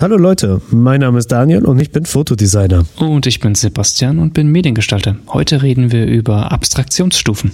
[0.00, 2.84] Hallo Leute, mein Name ist Daniel und ich bin Fotodesigner.
[3.00, 5.16] Und ich bin Sebastian und bin Mediengestalter.
[5.26, 7.50] Heute reden wir über Abstraktionsstufen.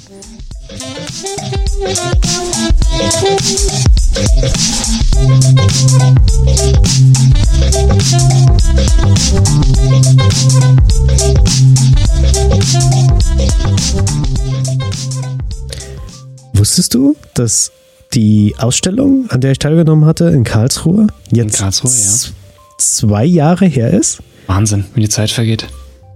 [16.53, 17.73] Wusstest du, dass
[18.15, 22.31] die Ausstellung, an der ich teilgenommen hatte in Karlsruhe, jetzt In Karlsruhe, ja.
[22.79, 24.23] zwei Jahre her ist?
[24.47, 25.67] Wahnsinn, wie die Zeit vergeht.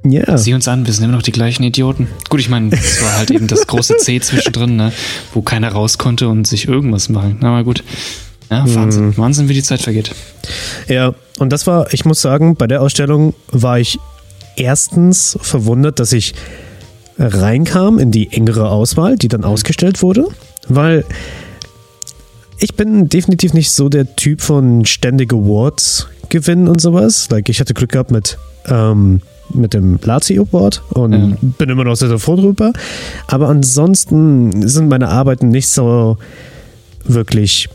[0.05, 0.39] Ja.
[0.39, 2.07] Sieh uns an, wir sind immer noch die gleichen Idioten.
[2.29, 4.93] Gut, ich meine, es war halt eben das große C zwischendrin, ne,
[5.35, 7.39] wo keiner raus konnte und sich irgendwas machen.
[7.41, 7.83] Na mal gut.
[8.51, 9.17] Ja, Wahnsinn.
[9.17, 10.15] Wahnsinn, wie die Zeit vergeht.
[10.89, 13.99] Ja, und das war, ich muss sagen, bei der Ausstellung war ich
[14.57, 16.35] erstens verwundert, dass ich
[17.19, 20.29] reinkam in die engere Auswahl, die dann ausgestellt wurde,
[20.69, 21.05] weil
[22.59, 27.29] ich bin definitiv nicht so der Typ von ständige Awards gewinnen und sowas.
[27.31, 29.23] Like, ich hatte Glück gehabt mit, ähm,
[29.55, 31.37] mit dem Lazio Award und Ja.
[31.41, 32.73] bin immer noch sehr, sehr froh drüber.
[33.27, 36.19] Aber ansonsten sind meine Arbeiten nicht so
[37.05, 37.69] wirklich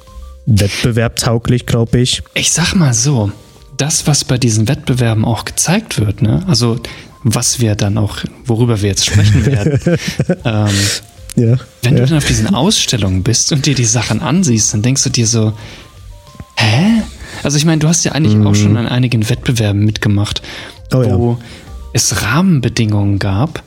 [0.46, 2.22] wettbewerbtauglich, glaube ich.
[2.34, 3.32] Ich sag mal so,
[3.78, 6.78] das, was bei diesen Wettbewerben auch gezeigt wird, ne, also
[7.24, 9.80] was wir dann auch, worüber wir jetzt sprechen werden,
[10.46, 10.68] ähm,
[11.36, 11.58] Ja.
[11.82, 12.02] Wenn ja.
[12.04, 15.28] du dann auf diesen Ausstellungen bist und dir die Sachen ansiehst, dann denkst du dir
[15.28, 15.54] so,
[16.58, 17.02] hä?
[17.42, 20.42] Also ich meine, du hast ja eigentlich auch schon an einigen Wettbewerben mitgemacht,
[20.92, 20.98] Mhm.
[21.00, 21.18] Oh ja.
[21.18, 21.38] wo
[21.94, 23.64] es Rahmenbedingungen gab,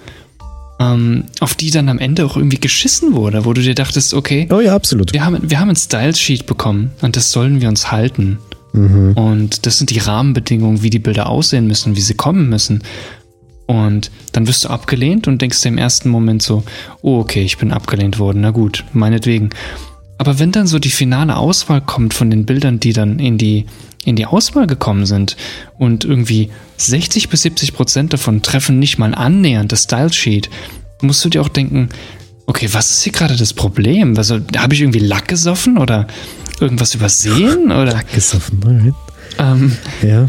[0.79, 4.47] ähm, auf die dann am Ende auch irgendwie geschissen wurde, wo du dir dachtest, okay,
[4.51, 5.13] Oh ja, absolut.
[5.13, 8.39] wir haben, wir haben ein Style-Sheet bekommen und das sollen wir uns halten.
[8.73, 9.13] Mhm.
[9.15, 12.83] Und das sind die Rahmenbedingungen, wie die Bilder aussehen müssen, wie sie kommen müssen.
[13.67, 16.63] Und dann wirst du abgelehnt und denkst dir im ersten Moment so,
[17.03, 19.51] oh, okay, ich bin abgelehnt worden, na gut, meinetwegen.
[20.19, 23.67] Aber wenn dann so die finale Auswahl kommt von den Bildern, die dann in die,
[24.05, 25.37] in die Auswahl gekommen sind
[25.79, 30.49] und irgendwie 60 bis 70 Prozent davon treffen nicht mal annähernd das Style Sheet,
[31.03, 31.89] musst du dir auch denken,
[32.47, 34.17] okay, was ist hier gerade das Problem?
[34.17, 36.07] Also, habe ich irgendwie Lack gesoffen oder
[36.61, 37.73] irgendwas übersehen?
[37.73, 38.95] Oder, Gesoffen, alright.
[39.39, 40.29] ähm, Ja.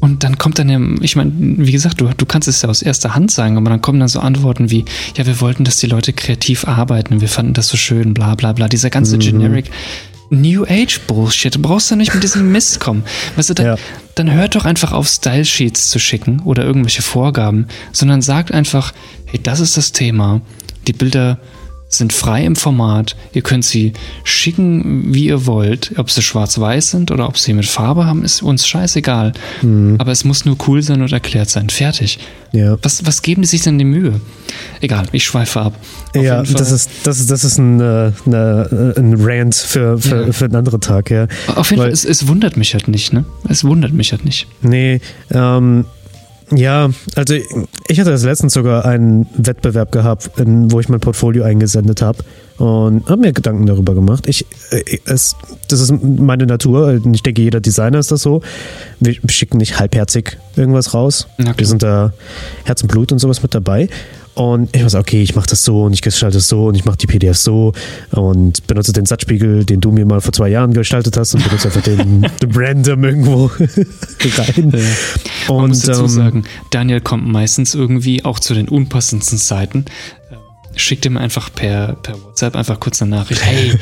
[0.00, 2.82] Und dann kommt dann, ja, ich meine, wie gesagt, du, du kannst es ja aus
[2.82, 4.84] erster Hand sagen, aber dann kommen dann so Antworten wie,
[5.16, 8.52] ja, wir wollten, dass die Leute kreativ arbeiten, wir fanden das so schön, bla bla
[8.52, 8.68] bla.
[8.68, 9.70] Dieser ganze generic
[10.30, 13.02] New Age Bullshit, du brauchst ja nicht mit diesem Mist kommen.
[13.36, 13.76] Weißt du, dann, Ja.
[14.14, 18.92] dann hört doch einfach auf, Style Sheets zu schicken oder irgendwelche Vorgaben, sondern sagt einfach,
[19.26, 20.40] hey, das ist das Thema.
[20.86, 21.38] Die Bilder
[21.92, 23.16] sind frei im Format.
[23.32, 23.92] Ihr könnt sie
[24.22, 25.92] schicken, wie ihr wollt.
[25.98, 29.32] Ob sie schwarz-weiß sind oder ob sie mit Farbe haben, ist uns scheißegal.
[29.98, 31.68] Aber es muss nur cool sein und erklärt sein.
[31.68, 32.18] Fertig.
[32.52, 32.78] Ja.
[32.82, 34.20] Was, was geben die sich denn die Mühe?
[34.80, 35.74] Egal, ich schweife ab.
[36.16, 40.26] Auf Ja, das ist, das ist, das ist ein, äh, eine, ein Rant für, für,
[40.26, 40.32] Ja.
[40.32, 41.26] für einen anderen Tag, ja.
[41.54, 43.24] Auf jeden Weil- Fall, es, es wundert mich halt nicht, ne?
[43.48, 44.46] Es wundert mich halt nicht.
[44.62, 45.00] Nee,
[45.30, 45.84] ähm,
[46.52, 51.44] ja, also ich hatte das letztens sogar einen Wettbewerb gehabt, in, wo ich mein Portfolio
[51.44, 52.24] eingesendet habe
[52.58, 54.26] und habe mir Gedanken darüber gemacht.
[54.26, 55.36] Ich, äh, es,
[55.68, 57.00] das ist meine Natur.
[57.12, 58.42] Ich denke, jeder Designer ist das so.
[58.98, 61.26] Wir schicken nicht halbherzig irgendwas raus.
[61.56, 62.12] Wir sind da
[62.64, 63.88] Herz und Blut und sowas mit dabei.
[64.40, 66.74] Und ich war so, okay, ich mache das so und ich gestalte es so und
[66.74, 67.74] ich mache die PDFs so
[68.12, 71.68] und benutze den Satzspiegel, den du mir mal vor zwei Jahren gestaltet hast und benutze
[71.68, 73.46] einfach den, den Random irgendwo
[74.38, 74.72] rein.
[75.46, 79.84] Man Und muss dazu ähm, sagen, Daniel kommt meistens irgendwie auch zu den unpassendsten Seiten.
[80.76, 83.44] Schickt ihm einfach per, per WhatsApp einfach kurz eine Nachricht.
[83.44, 83.76] Hey,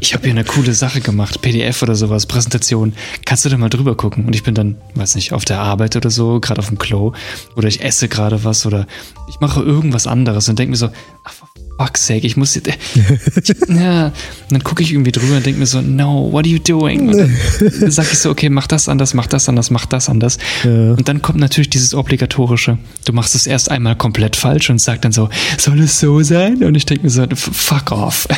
[0.00, 2.94] ich habe hier eine coole Sache gemacht, PDF oder sowas, Präsentation.
[3.24, 4.24] Kannst du da mal drüber gucken?
[4.24, 7.12] Und ich bin dann, weiß nicht, auf der Arbeit oder so, gerade auf dem Klo
[7.54, 8.86] oder ich esse gerade was oder
[9.28, 10.90] ich mache irgendwas anderes und denke mir so,
[11.24, 11.34] ach,
[11.82, 12.68] fuck's sake, ich muss jetzt,
[13.68, 14.12] ja, und
[14.50, 17.08] dann gucke ich irgendwie drüber und denke mir so, no, what are you doing?
[17.08, 20.38] Und dann sage ich so, okay, mach das anders, mach das anders, mach das anders.
[20.64, 20.92] Ja.
[20.92, 22.78] Und dann kommt natürlich dieses obligatorische.
[23.04, 25.28] Du machst es erst einmal komplett falsch und sagst dann so,
[25.58, 26.62] soll es so sein?
[26.62, 28.28] Und ich denke mir so, fuck off.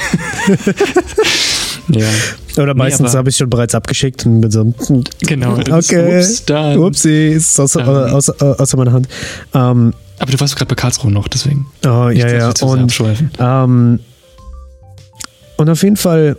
[1.89, 2.07] ja.
[2.57, 4.73] Oder meistens aber- habe ich schon bereits abgeschickt und bin so,
[5.21, 5.57] Genau.
[5.57, 6.79] du bist- okay, ups, dann.
[6.79, 8.15] upsie, ist außer, Ähm.
[8.15, 9.09] außer, außer meiner Hand.
[9.55, 11.67] Ähm, Aber du warst gerade bei Karlsruhe noch, deswegen.
[11.85, 13.01] oh, ja, ja, und,
[13.39, 14.01] ähm,
[15.57, 16.37] und auf jeden Fall,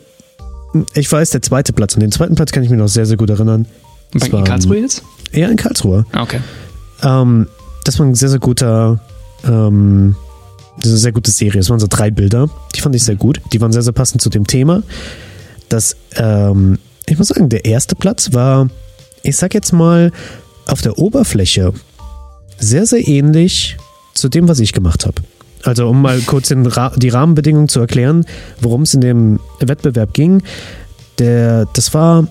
[0.94, 3.18] ich weiß, der zweite Platz, und den zweiten Platz kann ich mir noch sehr, sehr
[3.18, 3.68] gut erinnern.
[4.14, 5.04] Bei war, in Karlsruhe jetzt?
[5.34, 6.06] Ja, in Karlsruhe.
[6.12, 6.40] Ah, Okay.
[7.04, 7.48] Ähm,
[7.84, 9.00] das war ein sehr, sehr guter,
[9.46, 10.16] ähm,
[10.78, 11.60] das ist eine sehr gute Serie.
[11.62, 13.40] Es waren so drei Bilder, die fand ich sehr gut.
[13.54, 14.82] Die waren sehr, sehr passend zu dem Thema.
[15.70, 18.70] Das, ähm, ich muss sagen, der erste Platz war,
[19.24, 20.12] ich sag jetzt mal,
[20.68, 21.74] auf der Oberfläche
[22.58, 23.78] sehr, sehr ähnlich
[24.14, 25.22] zu dem, was ich gemacht habe.
[25.64, 28.26] Also um mal kurz Ra die Rahmenbedingungen zu erklären,
[28.62, 30.44] worum es in dem Wettbewerb ging.
[31.18, 32.28] Der, das war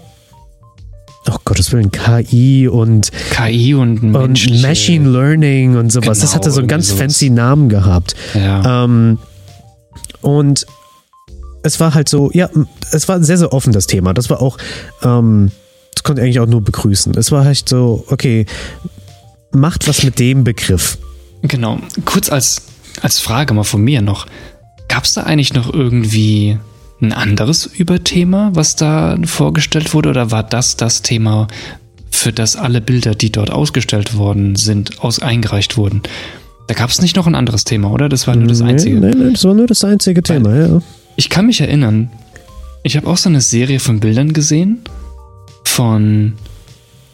[1.28, 6.20] oh Gottes Willen, KI und KI und, und Machine Learning und sowas.
[6.20, 7.00] das Genau, hatte so einen ganz sowas.
[7.00, 8.14] fancy Namen gehabt.
[8.34, 8.84] Ja.
[8.84, 9.18] Ähm,
[10.20, 10.66] und
[11.62, 12.50] es war halt so, ja,
[12.92, 14.12] es war sehr, sehr offen, das Thema.
[14.14, 14.58] Das war auch,
[15.02, 15.50] ähm,
[15.94, 17.14] das konnte ich eigentlich auch nur begrüßen.
[17.16, 18.46] Es war halt so, okay,
[19.54, 20.98] macht was mit dem Begriff.
[21.42, 21.78] Genau.
[22.04, 22.62] Kurz als,
[23.02, 24.26] als Frage mal von mir noch.
[24.88, 26.58] Gab es da eigentlich noch irgendwie
[27.00, 30.10] ein anderes Überthema, was da vorgestellt wurde?
[30.10, 31.48] Oder war das das Thema,
[32.10, 36.02] für das alle Bilder, die dort ausgestellt worden sind, aus eingereicht wurden?
[36.66, 38.08] Da gab es nicht noch ein anderes Thema, oder?
[38.08, 38.96] Das war nur das einzige.
[38.96, 40.82] Nee, nee, das war nur das einzige Thema, ja.
[41.16, 42.10] Ich kann mich erinnern,
[42.82, 44.80] ich habe auch so eine Serie von Bildern gesehen
[45.64, 46.34] von,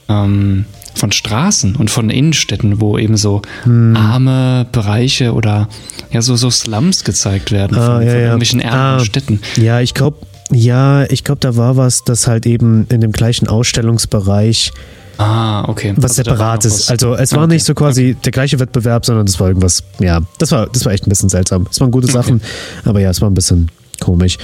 [0.09, 3.97] ähm, von Straßen und von Innenstädten, wo eben so Hm.
[3.97, 5.69] arme Bereiche oder
[6.11, 8.25] ja so, so Slums gezeigt werden Ah, von, ja, von ja.
[8.27, 9.05] irgendwelchen ärmeren Ah.
[9.05, 9.41] Städten.
[9.57, 10.19] Ja, ich glaube,
[10.53, 14.73] ja, ich glaube, da war was, das halt eben in dem gleichen Ausstellungsbereich
[15.19, 15.93] Ah, okay.
[15.97, 16.91] was Also separat ist.
[16.91, 20.21] Also es war Okay, nicht so quasi der gleiche Wettbewerb, sondern das war irgendwas, ja,
[20.39, 21.67] das war, das war echt ein bisschen seltsam.
[21.71, 22.41] Es waren gute Sachen,
[22.87, 23.71] aber ja, es war ein bisschen
[24.01, 24.39] komisch.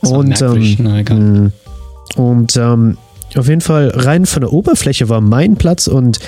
[0.00, 1.52] Das war Und, ähm, na
[2.16, 2.96] und ähm,
[3.36, 6.18] auf jeden Fall rein von der Oberfläche war mein Platz und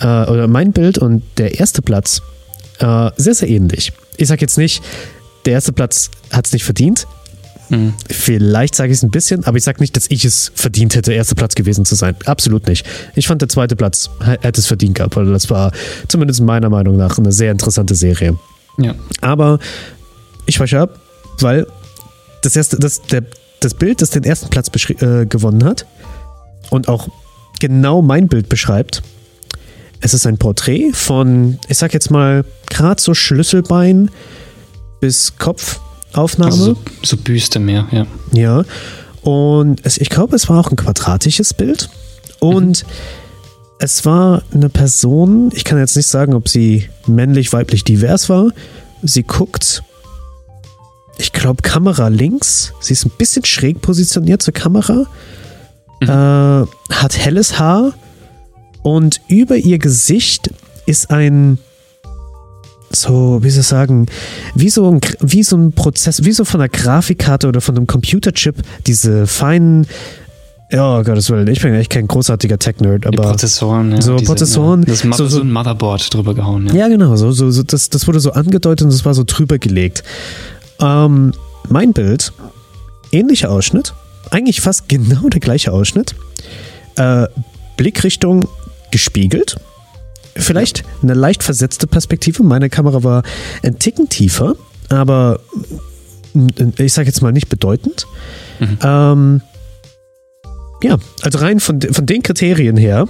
[0.00, 2.22] äh, oder mein Bild und der erste Platz
[2.78, 3.92] äh, sehr, sehr ähnlich.
[4.16, 4.82] Ich sag jetzt nicht,
[5.44, 7.06] der erste Platz hat es nicht verdient.
[7.68, 7.94] Mhm.
[8.08, 11.12] Vielleicht sage ich es ein bisschen, aber ich sage nicht, dass ich es verdient hätte,
[11.12, 12.16] erster Platz gewesen zu sein.
[12.24, 12.84] Absolut nicht.
[13.14, 14.10] Ich fand, der zweite Platz
[14.40, 15.70] hätte es verdient gehabt, weil das war
[16.08, 18.36] zumindest meiner Meinung nach eine sehr interessante Serie.
[18.78, 18.94] Ja.
[19.20, 19.58] Aber
[20.46, 20.98] ich weiche ab,
[21.38, 21.66] weil
[22.42, 23.22] das, erste, das, der,
[23.60, 24.68] das Bild, das den ersten Platz
[25.00, 25.86] äh, gewonnen hat
[26.70, 27.08] und auch
[27.60, 29.02] genau mein Bild beschreibt,
[30.00, 34.10] es ist ein Porträt von, ich sag jetzt mal, gerade so Schlüsselbein
[35.00, 36.52] bis Kopfaufnahme.
[36.52, 38.06] Also so, so Büste mehr, ja.
[38.32, 38.64] Ja.
[39.22, 41.90] Und es, ich glaube, es war auch ein quadratisches Bild.
[42.38, 42.86] Und
[43.78, 48.50] es war eine Person, ich kann jetzt nicht sagen, ob sie männlich, weiblich, divers war.
[49.02, 49.82] Sie guckt,
[51.18, 52.72] ich glaube, Kamera links.
[52.80, 55.06] Sie ist ein bisschen schräg positioniert zur Kamera.
[56.00, 57.92] Äh, hat helles Haar.
[58.82, 60.50] Und über ihr Gesicht
[60.86, 61.58] ist ein
[62.92, 64.06] so, wie soll ich sagen,
[64.56, 67.86] wie so, ein, wie so ein Prozess, wie so von einer Grafikkarte oder von einem
[67.86, 68.56] Computerchip,
[68.86, 69.86] diese feinen,
[70.72, 73.22] ja, oh Gottes Willen, ich bin echt kein großartiger Tech-Nerd, Die aber.
[73.30, 74.00] Prozessoren, ja.
[74.02, 76.74] so diese, Prozessoren, Ja, das so, so- ein Motherboard drüber gehauen, ja.
[76.74, 79.58] Ja, genau, so, so, so das, das wurde so angedeutet und das war so drüber
[79.58, 80.02] gelegt.
[80.80, 81.32] Ähm,
[81.68, 82.32] mein Bild,
[83.12, 83.94] ähnlicher Ausschnitt,
[84.30, 86.14] eigentlich fast genau der gleiche Ausschnitt.
[86.96, 87.26] Äh,
[87.76, 88.46] Blickrichtung
[88.90, 89.56] gespiegelt.
[90.36, 92.42] Vielleicht eine leicht versetzte Perspektive.
[92.42, 93.22] Meine Kamera war
[93.62, 94.54] ein Ticken tiefer,
[94.88, 95.40] aber
[96.34, 96.48] mm,
[96.78, 98.06] ich sage jetzt mal nicht bedeutend.
[98.82, 99.40] Ähm,
[100.82, 103.06] ja, also rein von, von den Kriterien her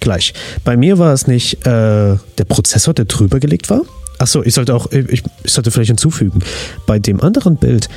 [0.00, 0.34] gleich.
[0.64, 3.82] Bei mir war es nicht äh, der Prozessor, der drüber gelegt war.
[4.18, 6.40] Achso, ich sollte auch, ich, ich sollte vielleicht hinzufügen.
[6.86, 7.88] Bei dem anderen Bild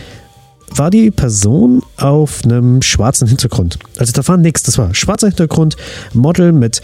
[0.76, 3.80] war die Person auf einem schwarzen Hintergrund.
[3.98, 5.78] Also da war nichts, das war schwarzer Hintergrund,
[6.14, 6.82] Model mit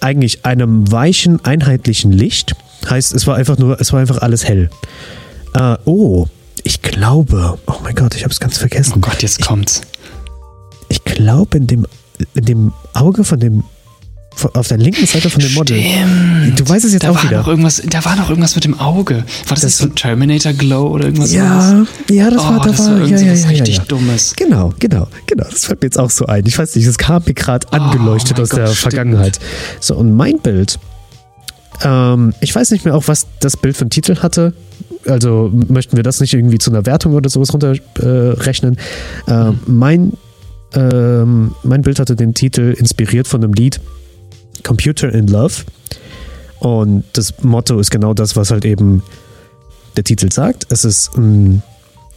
[0.00, 2.54] eigentlich einem weichen, einheitlichen Licht.
[2.88, 4.70] Heißt, es war einfach nur, es war einfach alles hell.
[5.54, 6.26] Äh, oh,
[6.62, 8.94] ich glaube, oh mein Gott, ich habe es ganz vergessen.
[8.96, 9.82] Oh Gott, jetzt kommt's.
[10.88, 11.86] Ich glaube, in dem,
[12.34, 13.64] in dem Auge von dem,
[14.44, 15.80] auf der linken Seite von dem Model.
[15.80, 16.60] Stimmt.
[16.60, 17.38] Du weißt es jetzt da auch war wieder.
[17.38, 19.16] Noch irgendwas, da war noch irgendwas mit dem Auge.
[19.16, 21.32] War das, Das- nicht so ein Terminator Glow oder irgendwas?
[21.32, 23.84] Ja, ja, das oh, war, da das war, war ja, ja, ja, ja, richtig ja.
[23.84, 24.34] Dummes.
[24.36, 25.44] Genau, genau, genau.
[25.50, 26.44] Das fällt mir jetzt auch so ein.
[26.46, 28.92] Ich weiß nicht, das kam mir gerade angeleuchtet mein aus der Gott, stimmt.
[28.94, 29.38] Vergangenheit.
[29.80, 30.78] So, und mein Bild,
[31.82, 34.52] ähm, ich weiß nicht mehr auch, was das Bild für einen Titel hatte.
[35.06, 38.76] Also möchten wir das nicht irgendwie zu einer Wertung oder sowas runterrechnen.
[39.26, 40.12] Äh, ähm, mein,
[40.74, 43.80] ähm, mein Bild hatte den Titel inspiriert von einem Lied
[44.62, 45.64] Computer in Love.
[46.60, 49.02] Und das Motto ist genau das, was halt eben
[49.96, 50.66] der Titel sagt.
[50.70, 51.62] Es ist ein,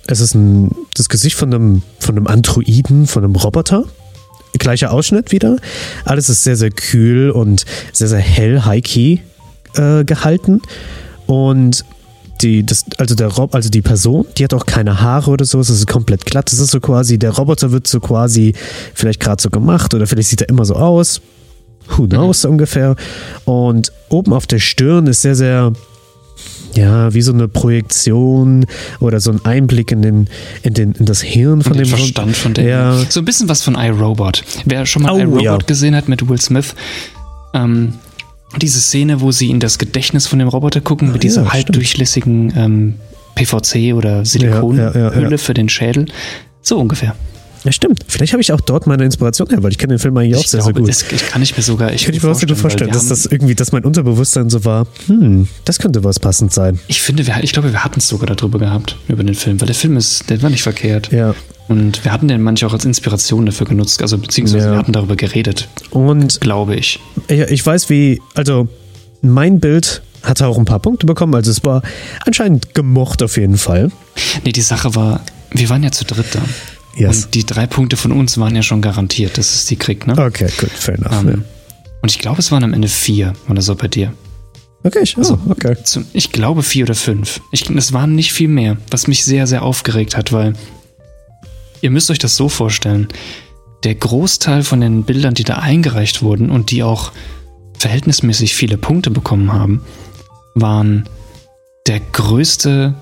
[0.08, 3.86] es ist ein, das Gesicht von einem, von einem Androiden, von einem Roboter.
[4.54, 5.58] Gleicher Ausschnitt wieder.
[6.04, 9.20] Alles ist sehr, sehr kühl und sehr, sehr hell, high-key
[9.76, 10.62] äh, gehalten.
[11.26, 11.86] Und
[12.42, 15.60] die, das, also, der Rob, also die Person, die hat auch keine Haare oder so,
[15.60, 16.52] es ist komplett glatt.
[16.52, 18.54] Das ist so quasi, der Roboter wird so quasi
[18.94, 21.22] vielleicht gerade so gemacht oder vielleicht sieht er immer so aus.
[21.90, 22.96] Who knows ungefähr.
[23.46, 25.74] Und oben auf der Stirn ist sehr, sehr,
[26.74, 28.66] ja, wie so eine Projektion
[29.00, 30.28] oder so ein Einblick in, den,
[30.64, 32.68] in, den, in das Hirn von den dem Verstand von dem.
[32.68, 32.98] Ja.
[33.10, 34.44] So ein bisschen was von iRobot.
[34.66, 35.58] Wer schon mal Oh, iRobot ja.
[35.58, 36.76] gesehen hat mit Will Smith,
[37.54, 37.94] ähm,
[38.62, 42.54] diese Szene, wo sie in das Gedächtnis von dem Roboter gucken, mit dieser Ja, halbdurchlässigen
[42.56, 42.94] ähm,
[43.36, 45.38] PVC oder Silikonhülle ja, ja.
[45.38, 46.06] für den Schädel.
[46.62, 47.16] So ungefähr.
[47.64, 48.04] Ja, stimmt.
[48.08, 50.42] Vielleicht habe ich auch dort meine Inspiration her, weil ich kenne den Film eigentlich auch
[50.42, 50.90] ich sehr, glaube, sehr gut.
[50.90, 51.94] Das, ich kann ich mir sogar.
[51.94, 55.48] Ich Könnte ich mir vorstellen, wir dass das irgendwie, dass mein Unterbewusstsein so war, hm,
[55.66, 56.80] das könnte was passend sein.
[56.88, 59.68] Ich finde, wir, ich glaube, wir hatten es sogar darüber gehabt, über den Film, weil
[59.68, 61.12] der Film ist, der war nicht verkehrt.
[61.12, 61.36] Ja.
[61.68, 64.72] Und wir hatten den manche auch als Inspiration dafür genutzt, also beziehungsweise Ja.
[64.72, 67.00] wir hatten darüber geredet, Und glaube ich.
[67.28, 68.68] ich, ich weiß, wie, also
[69.22, 71.82] mein Bild hatte auch ein paar Punkte bekommen, also es war
[72.26, 73.92] anscheinend gemocht auf jeden Fall.
[74.44, 76.42] Nee, die Sache war, wir waren ja zu dritt da.
[76.96, 77.26] Yes.
[77.26, 80.14] Und die drei Punkte von uns waren ja schon garantiert, dass es die kriegt, ne?
[80.18, 81.24] Okay, gut, fair enough.
[81.24, 81.46] Ähm,
[82.02, 84.14] und ich glaube, es waren am Ende vier oder so bei dir.
[84.84, 85.76] Okay, ich, oh, okay.
[85.84, 87.40] Zum- Ich glaube vier oder fünf.
[87.52, 90.54] Ich, es waren nicht viel mehr, was mich sehr, sehr aufgeregt hat, weil
[91.82, 93.08] ihr müsst euch das so vorstellen.
[93.84, 97.12] Der Großteil von den Bildern, die da eingereicht wurden und die auch
[97.78, 99.82] verhältnismäßig viele Punkte bekommen haben,
[100.56, 101.08] waren
[101.88, 102.94] der größte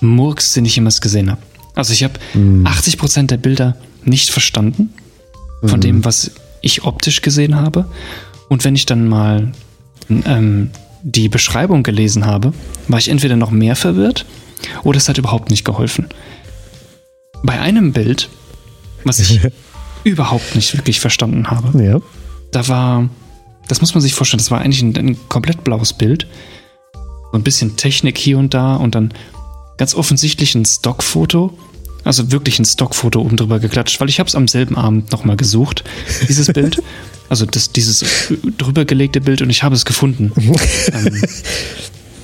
[0.00, 1.40] Murks, den ich jemals gesehen habe.
[1.80, 4.92] Also ich habe 80% der Bilder nicht verstanden
[5.62, 6.30] von dem, was
[6.62, 7.86] ich optisch gesehen habe.
[8.48, 9.52] Und wenn ich dann mal
[10.26, 10.70] ähm,
[11.02, 12.52] die Beschreibung gelesen habe,
[12.88, 14.26] war ich entweder noch mehr verwirrt
[14.82, 16.08] oder es hat überhaupt nicht geholfen.
[17.42, 18.28] Bei einem Bild,
[19.04, 19.40] was ich
[20.04, 22.00] überhaupt nicht wirklich verstanden habe, Ja.
[22.52, 23.08] da war,
[23.68, 26.26] das muss man sich vorstellen, das war eigentlich ein, ein komplett blaues Bild.
[26.92, 29.14] So ein bisschen Technik hier und da und dann
[29.78, 31.56] ganz offensichtlich ein Stockfoto.
[32.04, 35.36] Also wirklich ein Stockfoto oben drüber geklatscht, weil ich habe es am selben Abend nochmal
[35.36, 35.84] gesucht,
[36.28, 36.82] dieses Bild.
[37.28, 38.04] Also das, dieses
[38.58, 40.32] drüber gelegte Bild und ich habe es gefunden.
[40.92, 41.22] ähm,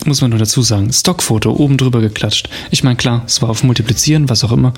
[0.04, 0.92] muss man nur dazu sagen.
[0.92, 2.49] Stockfoto oben drüber geklatscht.
[2.71, 4.73] Ich meine, klar, es war auf Multiplizieren, was auch immer.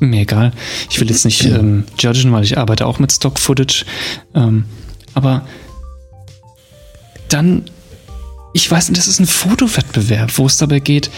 [0.00, 0.52] Mir egal.
[0.90, 3.84] Ich will jetzt nicht ähm, judgen, weil ich arbeite auch mit Stock-Footage.
[4.34, 4.64] Ähm,
[5.14, 5.46] aber
[7.28, 7.64] dann,
[8.52, 11.10] ich weiß nicht, das ist ein Fotowettbewerb, wo es dabei geht,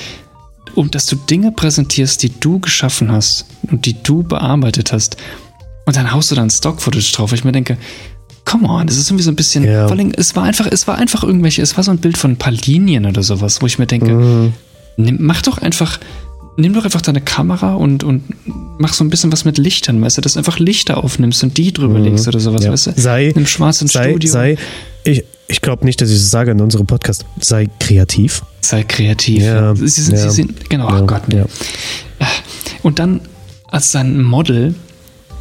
[0.76, 5.16] um dass du Dinge präsentierst, die du geschaffen hast und die du bearbeitet hast.
[5.86, 7.76] Und dann haust du dann Stock-Footage drauf, wo ich mir denke,
[8.44, 9.88] come on, das ist irgendwie so ein bisschen, Ja.
[9.88, 12.32] vor allem, es war einfach, es war einfach irgendwelche, es war so ein Bild von
[12.32, 14.52] ein paar Linien oder sowas, wo ich mir denke, Mhm.
[14.96, 15.98] nimm, mach doch einfach,
[16.56, 18.22] nimm doch einfach deine Kamera und, und
[18.78, 21.56] mach so ein bisschen was mit Lichtern, weißt du, dass du einfach Lichter aufnimmst und
[21.56, 22.66] die drüber legst oder sowas, Mhm.
[22.66, 22.72] Ja.
[22.72, 22.92] weißt du?
[22.96, 24.30] Sei, Im schwarzen sei, Studio.
[24.30, 24.56] sei,
[25.04, 28.42] ich, ich glaube nicht, dass ich das sage in unserem Podcast, sei kreativ.
[28.60, 29.42] Sei kreativ.
[29.42, 30.28] Ja, Sie sind, ja.
[30.28, 31.22] sie sind, genau, Ja, ach Gott.
[31.32, 31.44] ja.
[32.82, 33.20] Und dann
[33.68, 34.74] als sein Model,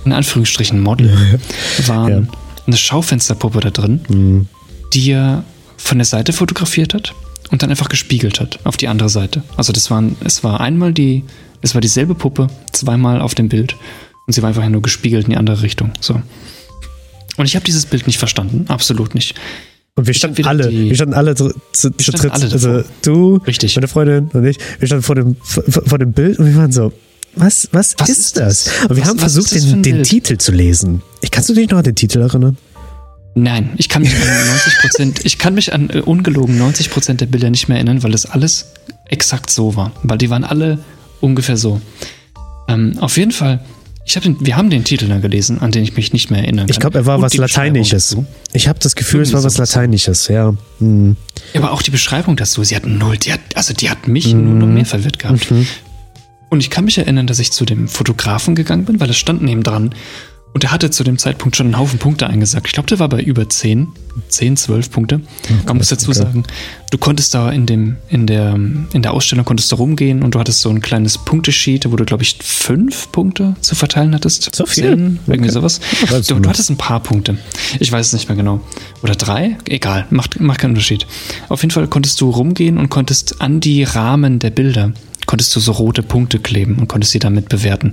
[0.05, 1.39] in Anführungsstrichen Model,
[1.87, 2.09] war.
[2.09, 2.27] Mhm.
[2.67, 4.47] eine Schaufensterpuppe da drin,
[4.93, 5.43] die er
[5.77, 7.13] von der Seite fotografiert hat
[7.51, 9.43] und dann einfach gespiegelt hat auf die andere Seite.
[9.57, 11.23] Also das waren, es war einmal die,
[11.61, 13.75] es war dieselbe Puppe, zweimal auf dem Bild
[14.25, 15.91] und sie war einfach nur gespiegelt in die andere Richtung.
[15.99, 16.19] So.
[17.37, 19.35] Und ich habe dieses Bild nicht verstanden, absolut nicht.
[19.97, 22.31] Und wir standen alle, die- wir standen alle zu, zu, zu dritt.
[22.33, 23.77] also du, Richtig.
[23.77, 26.71] meine Freundin und ich, wir standen vor dem, vor, vor dem Bild und wir waren
[26.73, 26.91] so,
[27.37, 28.65] was, was, Was ist, das?
[28.65, 28.89] das?
[28.89, 30.03] Und wir Was- haben was versucht, den, den?
[30.03, 31.01] Titel zu lesen.
[31.21, 32.57] Ich, kannst du dich noch an den Titel erinnern?
[33.35, 37.21] Nein, ich kann mich an 90 Prozent, ich kann mich an äh, ungelogen 90 Prozent
[37.21, 38.71] der Bilder nicht mehr erinnern, weil das alles
[39.07, 39.93] exakt so war.
[40.03, 40.79] Weil die waren alle
[41.21, 41.79] ungefähr so.
[42.67, 43.61] Ähm, auf jeden Fall,
[44.07, 46.41] ich hab den, wir haben den Titel dann gelesen, an den ich mich nicht mehr
[46.41, 46.71] erinnern kann.
[46.71, 48.15] Ich glaube, er war Und was Lateinisches.
[48.53, 49.57] Ich habe das Gefühl, es Irgendwie war was.
[49.57, 50.53] Lateinisches, ja.
[50.77, 51.17] Hm.
[51.53, 54.31] Ja, aber auch die Beschreibung dazu, sie hat null, die hat, also die hat mich
[54.31, 55.51] nur noch mehr verwirrt gehabt.
[56.49, 59.41] Und ich kann mich erinnern, dass ich zu dem Fotografen gegangen bin, weil es stand
[59.41, 59.95] neben dran.
[60.55, 62.67] Und er hatte zu dem Zeitpunkt schon einen Haufen Punkte eingesagt.
[62.67, 63.89] Ich glaube, der war bei über 10,
[64.29, 65.19] 10, 12 Punkte.
[65.67, 66.45] Man muss dazu sagen,
[66.91, 70.39] du konntest da in, dem, in, der, in der Ausstellung konntest du rumgehen und du
[70.39, 74.55] hattest so ein kleines Punktesheet, wo du, glaube ich, fünf Punkte zu verteilen hattest.
[74.55, 74.85] So viel?
[74.85, 75.51] Zehn, irgendwie Okay.
[75.51, 75.81] sowas.
[76.09, 77.37] Weiß ich Du, du hattest ein paar Punkte.
[77.81, 78.61] Ich weiß es nicht mehr genau.
[79.03, 79.57] Oder drei?
[79.67, 81.05] Egal, macht, macht keinen Unterschied.
[81.49, 84.93] Auf jeden Fall konntest du rumgehen und konntest an die Rahmen der Bilder,
[85.25, 87.91] konntest du so rote Punkte kleben und konntest sie damit bewerten.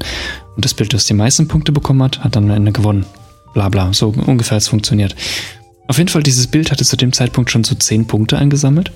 [0.56, 3.06] Und das Bild, das die meisten Punkte bekommen hat, hat dann am Ende gewonnen.
[3.54, 5.14] Bla bla, so ungefähr hat es funktioniert.
[5.88, 8.92] Auf jeden Fall, dieses Bild hatte zu dem Zeitpunkt schon so zehn Punkte eingesammelt.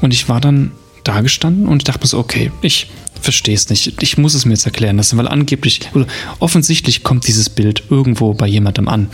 [0.00, 0.72] Und ich war dann
[1.04, 2.88] da gestanden und ich dachte mir so, okay, ich
[3.20, 4.02] verstehe es nicht.
[4.02, 6.06] Ich muss es mir jetzt erklären lassen, weil angeblich, oder
[6.40, 9.08] offensichtlich kommt dieses Bild irgendwo bei jemandem an,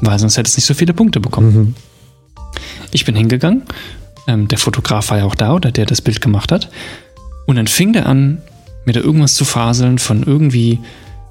[0.00, 1.76] weil sonst hätte es nicht so viele Punkte bekommen.
[2.92, 3.62] Ich bin hingegangen,
[4.26, 6.70] ähm, der Fotograf war ja auch da, oder der das Bild gemacht hat.
[7.46, 8.42] Und dann fing der an,
[8.84, 10.80] mir da irgendwas zu faseln von irgendwie,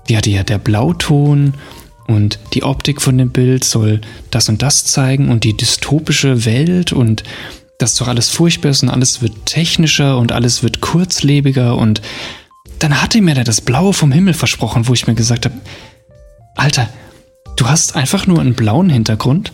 [0.10, 1.53] ja, der, der Blauton
[2.07, 6.93] und die Optik von dem Bild soll das und das zeigen und die dystopische Welt
[6.93, 7.24] und
[7.79, 12.01] das doch alles furchtbar ist und alles wird technischer und alles wird kurzlebiger und
[12.79, 15.55] dann hatte mir der das Blaue vom Himmel versprochen, wo ich mir gesagt habe,
[16.55, 16.89] Alter,
[17.55, 19.51] du hast einfach nur einen blauen Hintergrund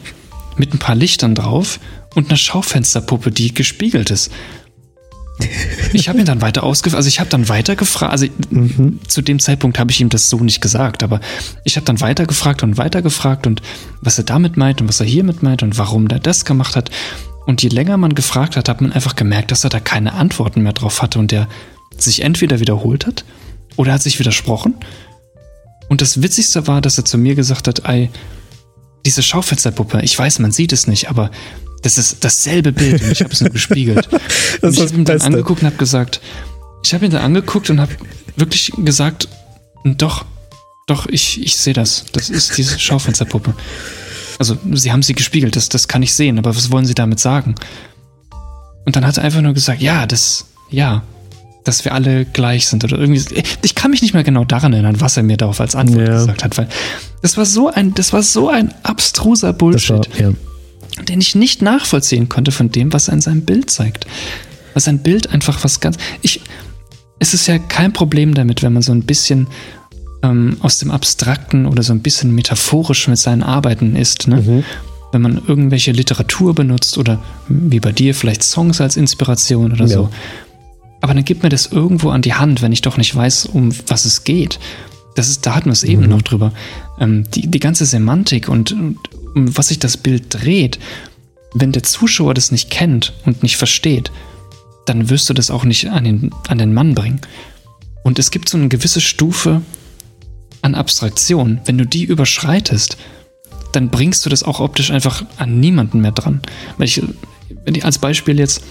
[0.58, 1.80] mit ein paar Lichtern drauf
[2.15, 4.32] und einer Schaufensterpuppe, die gespiegelt ist.
[5.93, 9.00] Ich habe ihn dann weiter ausgefragt, also ich habe dann weiter gefragt, also mhm.
[9.07, 11.19] zu dem Zeitpunkt habe ich ihm das so nicht gesagt, aber
[11.63, 13.62] ich habe dann weiter gefragt und weiter gefragt und
[14.01, 16.89] was er damit meint und was er hiermit meint und warum der das gemacht hat.
[17.45, 20.62] Und je länger man gefragt hat, hat man einfach gemerkt, dass er da keine Antworten
[20.62, 21.48] mehr drauf hatte und der
[21.98, 23.25] sich entweder wiederholt hat
[23.75, 24.75] oder hat sich widersprochen.
[25.89, 28.10] Und das Witzigste war, dass er zu mir gesagt hat, ey,
[29.05, 31.31] diese Schaufensterpuppe, ich weiß, man sieht es nicht, aber
[31.82, 34.08] das ist dasselbe Bild und ich habe es nur gespiegelt.
[34.62, 36.22] ich habe ihn dann angeguckt und habe gesagt,
[36.84, 37.92] ich habe ihn dann angeguckt und habe
[38.36, 39.28] wirklich gesagt,
[39.84, 40.26] doch,
[40.88, 42.06] doch, ich, ich sehe das.
[42.12, 43.54] Das ist diese Schaufensterpuppe.
[44.40, 47.20] Also, sie haben sie gespiegelt, das, das kann ich sehen, aber was wollen sie damit
[47.20, 47.56] sagen?
[48.86, 51.04] Und dann hat er einfach nur gesagt, ja, das, ja,
[51.64, 53.44] dass wir alle gleich sind oder irgendwie.
[53.62, 56.14] Ich kann mich nicht mehr genau daran erinnern, was er mir darauf als Antwort ja.
[56.14, 56.68] gesagt hat, weil
[57.22, 60.32] das war so ein, das war so ein abstruser Bullshit, war, ja.
[61.07, 64.05] Den ich nicht nachvollziehen konnte von dem, was er in seinem Bild zeigt.
[64.74, 65.98] Was sein Bild einfach was ganz.
[66.21, 66.41] Ich,
[67.19, 69.48] es ist ja kein Problem damit, wenn man so ein bisschen
[70.24, 74.27] ähm, aus dem Abstrakten oder so ein bisschen metaphorisch mit seinen Arbeiten ist.
[74.27, 74.38] Ne?
[74.38, 74.63] Mhm.
[75.12, 79.95] Wenn man irgendwelche Literatur benutzt oder wie bei dir vielleicht Songs als Inspiration oder ja.
[79.95, 80.10] so.
[81.01, 83.71] Aber dann gibt mir das irgendwo an die Hand, wenn ich doch nicht weiß, um
[83.88, 84.60] was es geht.
[85.15, 86.10] Das ist, da hatten wir es eben mhm.
[86.10, 86.53] noch drüber.
[87.00, 88.98] Ähm, die, die ganze Semantik und, und
[89.36, 90.80] um was sich das Bild dreht,
[91.54, 94.12] wenn der Zuschauer das nicht kennt und nicht versteht,
[94.86, 97.22] dann wirst du das auch nicht an den, an den Mann bringen.
[98.04, 99.62] Und es gibt so eine gewisse Stufe
[100.62, 101.62] an Abstraktion.
[101.66, 102.98] Wenn du die überschreitest,
[103.74, 106.42] dann bringst du das auch optisch einfach an niemanden mehr dran.
[106.78, 107.02] Weil ich,
[107.64, 108.64] wenn ich als Beispiel jetzt,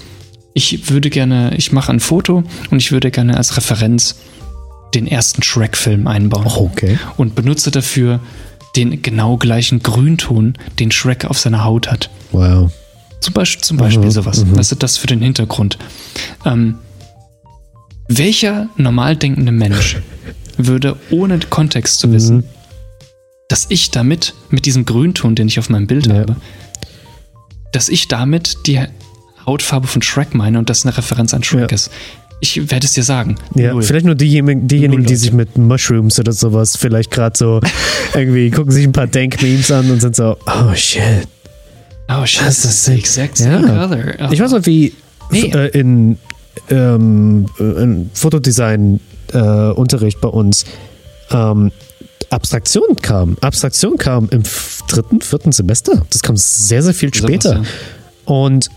[0.52, 4.16] ich würde gerne, ich mache ein Foto und ich würde gerne als Referenz
[4.94, 6.46] den ersten Shrek-Film einbauen.
[6.46, 6.98] Okay.
[7.16, 8.20] Und benutze dafür
[8.76, 12.10] den genau gleichen Grünton, den Shrek auf seiner Haut hat.
[12.32, 12.70] Wow.
[13.20, 14.44] Zum Beispiel, zum Beispiel mhm, sowas.
[14.44, 14.58] Mhm.
[14.58, 15.78] Ist das für den Hintergrund.
[16.44, 16.78] Ähm,
[18.08, 19.98] welcher normal denkende Mensch
[20.56, 22.44] würde, ohne Kontext zu wissen, mhm.
[23.48, 26.14] dass ich damit, mit diesem Grünton, den ich auf meinem Bild ja.
[26.14, 26.36] habe,
[27.72, 28.80] dass ich damit die
[29.46, 31.74] Hautfarbe von Shrek meine und das eine Referenz an Shrek ja.
[31.74, 31.90] ist.
[32.40, 33.36] Ich werde es dir sagen.
[33.54, 33.82] Ja, Null.
[33.82, 37.60] vielleicht nur diejenigen, diejenigen die sich mit Mushrooms oder sowas vielleicht gerade so
[38.14, 41.28] irgendwie gucken sich ein paar Dank-Memes an und sind so, oh shit.
[42.08, 43.86] Oh shit, das ist the exact same ja.
[43.86, 44.14] color.
[44.20, 44.28] Oh.
[44.32, 44.94] Ich weiß noch, wie
[45.30, 45.52] nee.
[45.54, 46.16] äh, in,
[46.70, 50.64] ähm, in Fotodesign-Unterricht äh, bei uns
[51.30, 51.70] ähm,
[52.30, 53.36] Abstraktion kam.
[53.40, 54.42] Abstraktion kam im
[54.88, 56.06] dritten, vierten Semester.
[56.10, 57.62] Das kam sehr, sehr viel später.
[58.24, 58.70] Und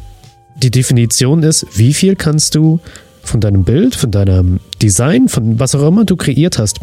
[0.56, 2.80] die Definition ist, wie viel kannst du
[3.24, 6.80] von deinem Bild, von deinem Design, von was auch immer du kreiert hast,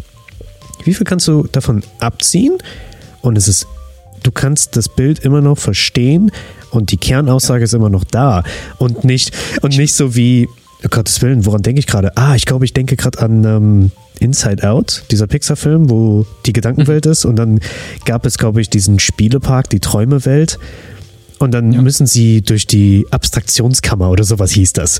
[0.83, 2.57] wie viel kannst du davon abziehen?
[3.21, 3.67] Und es ist
[4.23, 6.31] du kannst das Bild immer noch verstehen
[6.71, 8.43] und die Kernaussage ist immer noch da
[8.77, 10.47] und nicht und nicht so wie
[10.83, 12.15] oh Gottes Willen, woran denke ich gerade?
[12.17, 17.05] Ah, ich glaube, ich denke gerade an ähm, Inside Out, dieser Pixar-Film, wo die Gedankenwelt
[17.05, 17.11] mhm.
[17.11, 17.59] ist und dann
[18.05, 20.59] gab es, glaube ich, diesen Spielepark, die Träumewelt
[21.39, 21.81] und dann ja.
[21.81, 24.99] müssen sie durch die Abstraktionskammer oder sowas hieß das.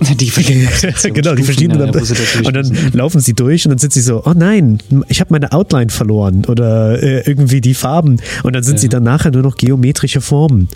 [0.00, 0.30] Die
[1.12, 1.92] Genau, die verschiedenen.
[1.92, 2.00] Ja,
[2.44, 5.52] und dann laufen sie durch und dann sind sie so, oh nein, ich habe meine
[5.52, 8.20] Outline verloren oder äh, irgendwie die Farben.
[8.42, 8.80] Und dann sind ja.
[8.80, 10.68] sie dann nachher nur noch geometrische Formen.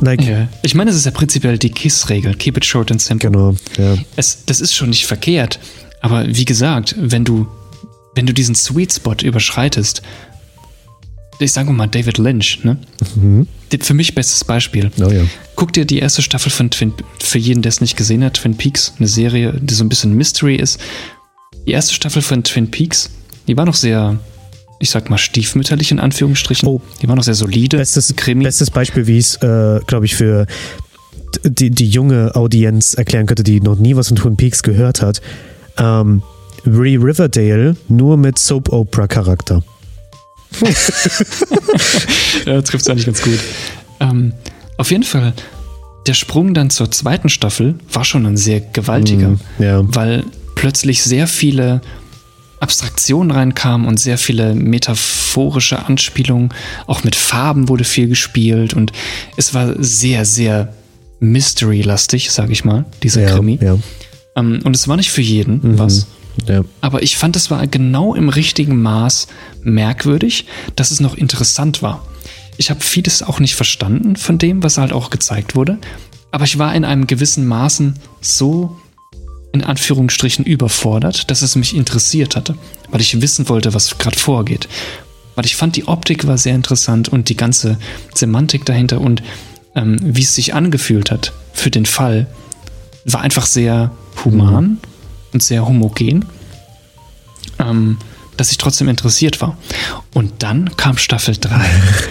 [0.00, 0.48] Like, ja.
[0.62, 3.30] Ich meine, es ist ja prinzipiell die KISS-Regel, keep it short and simple.
[3.30, 3.96] Genau, ja.
[4.16, 5.60] Es, das ist schon nicht verkehrt.
[6.00, 7.46] Aber wie gesagt, wenn du,
[8.16, 10.02] wenn du diesen Sweet Spot überschreitest,
[11.44, 12.78] ich sage mal David Lynch, ne?
[13.16, 13.46] Mhm.
[13.80, 14.90] Für mich bestes Beispiel.
[15.00, 15.24] Oh, ja.
[15.56, 18.56] Guck dir die erste Staffel von Twin, für jeden, der es nicht gesehen hat, Twin
[18.56, 20.78] Peaks, eine Serie, die so ein bisschen Mystery ist.
[21.66, 23.10] Die erste Staffel von Twin Peaks,
[23.46, 24.18] die war noch sehr,
[24.80, 26.68] ich sag mal, stiefmütterlich in Anführungsstrichen.
[26.68, 26.80] Oh.
[27.00, 27.78] Die war noch sehr solide.
[27.78, 28.44] Bestes, Krimi.
[28.44, 30.46] bestes Beispiel, wie es, äh, glaube ich, für
[31.44, 35.20] die, die junge Audienz erklären könnte, die noch nie was von Twin Peaks gehört hat.
[35.78, 36.22] Ähm,
[36.66, 39.62] Re Riverdale nur mit Soap-Opera-Charakter.
[42.46, 43.38] ja, trifft es eigentlich ganz gut.
[44.00, 44.32] Ähm,
[44.76, 45.32] auf jeden Fall,
[46.06, 49.80] der Sprung dann zur zweiten Staffel war schon ein sehr gewaltiger, mm, ja.
[49.84, 51.80] weil plötzlich sehr viele
[52.60, 56.50] Abstraktionen reinkamen und sehr viele metaphorische Anspielungen.
[56.86, 58.92] Auch mit Farben wurde viel gespielt und
[59.36, 60.72] es war sehr, sehr
[61.18, 63.58] Mystery-lastig, sag ich mal, dieser ja, Krimi.
[63.60, 63.78] Ja.
[64.36, 65.78] Ähm, und es war nicht für jeden mhm.
[65.78, 66.06] was.
[66.46, 66.62] Ja.
[66.80, 69.28] Aber ich fand, es war genau im richtigen Maß
[69.62, 72.06] merkwürdig, dass es noch interessant war.
[72.56, 75.78] Ich habe vieles auch nicht verstanden von dem, was halt auch gezeigt wurde.
[76.30, 78.76] Aber ich war in einem gewissen Maßen so
[79.52, 82.56] in Anführungsstrichen überfordert, dass es mich interessiert hatte,
[82.90, 84.66] weil ich wissen wollte, was gerade vorgeht.
[85.34, 87.78] Weil ich fand, die Optik war sehr interessant und die ganze
[88.14, 89.22] Semantik dahinter und
[89.74, 92.26] ähm, wie es sich angefühlt hat für den Fall,
[93.04, 93.90] war einfach sehr
[94.24, 94.78] human Mhm.
[95.32, 96.24] Und sehr homogen,
[97.58, 97.98] ähm,
[98.36, 99.56] dass ich trotzdem interessiert war.
[100.14, 101.60] Und dann kam Staffel 3.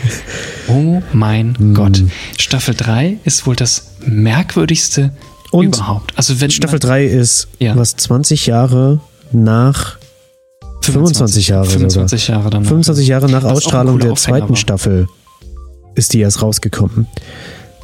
[0.67, 1.73] oh mein Mhm.
[1.73, 2.03] Gott.
[2.37, 5.11] Staffel 3 ist wohl das merkwürdigste
[5.51, 6.13] Und überhaupt.
[6.17, 7.75] Also wenn Staffel 3 ist Ja.
[7.75, 8.99] was 20 Jahre
[9.31, 9.97] nach
[10.81, 11.79] 25 Jahre sogar.
[11.79, 12.67] 25 Jahre danach.
[12.67, 14.55] 25 Jahre nach ein Ausstrahlung der zweiten war.
[14.55, 15.07] Staffel
[15.95, 17.07] ist die erst rausgekommen.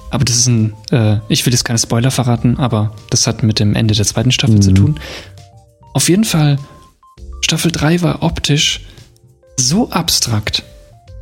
[0.09, 3.59] Aber das ist ein, äh, ich will jetzt keine Spoiler verraten, aber das hat mit
[3.59, 4.61] dem Ende der zweiten Staffel Mhm.
[4.61, 4.99] zu tun.
[5.93, 6.57] Auf jeden Fall,
[7.41, 8.81] Staffel 3 war optisch
[9.57, 10.63] so abstrakt,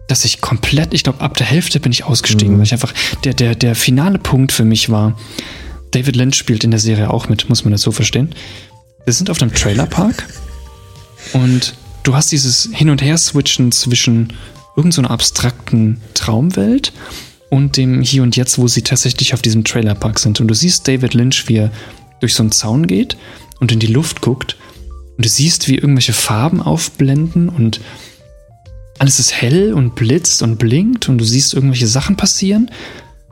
[0.07, 2.57] dass ich komplett, ich glaube, ab der Hälfte bin ich ausgestiegen, Mhm.
[2.59, 2.93] weil ich einfach,
[3.23, 5.17] der, der, der finale Punkt für mich war,
[5.91, 8.35] David Lynch spielt in der Serie auch mit, muss man das so verstehen.
[9.05, 10.27] Wir sind auf einem Trailerpark
[11.33, 14.33] und du hast dieses Hin- und Her-Switchen zwischen
[14.75, 20.39] irgendeiner abstrakten Traumwelt und dem Hier und Jetzt, wo sie tatsächlich auf diesem Trailerpark sind.
[20.39, 21.71] Und du siehst David Lynch, wie er
[22.19, 23.17] durch so einen Zaun geht
[23.59, 24.57] und in die Luft guckt.
[25.17, 27.79] Und du siehst, wie irgendwelche Farben aufblenden und
[28.97, 32.71] alles ist hell und blitzt und blinkt und du siehst irgendwelche Sachen passieren.